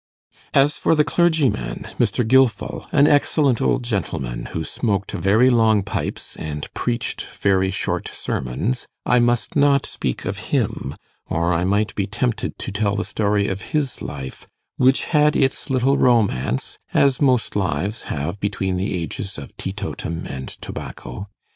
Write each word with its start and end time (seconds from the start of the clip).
As 0.55 0.79
for 0.79 0.95
the 0.95 1.03
clergyman, 1.03 1.85
Mr. 1.99 2.27
Gilfil, 2.27 2.87
an 2.91 3.05
excellent 3.05 3.61
old 3.61 3.83
gentleman, 3.83 4.45
who 4.47 4.63
smoked 4.63 5.11
very 5.11 5.51
long 5.51 5.83
pipes 5.83 6.35
and 6.37 6.67
preached 6.73 7.27
very 7.39 7.69
short 7.69 8.07
sermons, 8.07 8.87
I 9.05 9.19
must 9.19 9.55
not 9.55 9.85
speak 9.85 10.25
of 10.25 10.37
him, 10.49 10.95
or 11.27 11.53
I 11.53 11.65
might 11.65 11.93
be 11.93 12.07
tempted 12.07 12.57
to 12.57 12.71
tell 12.71 12.95
the 12.95 13.05
story 13.05 13.47
of 13.47 13.61
his 13.77 14.01
life, 14.01 14.47
which 14.77 15.05
had 15.05 15.35
its 15.35 15.69
little 15.69 15.99
romance, 15.99 16.79
as 16.95 17.21
most 17.21 17.55
lives 17.55 18.01
have 18.09 18.39
between 18.39 18.77
the 18.77 18.95
ages 18.95 19.37
of 19.37 19.55
teetotum 19.55 20.25
and 20.25 20.47
tobacco. 20.47 21.27